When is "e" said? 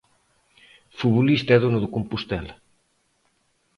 1.53-1.61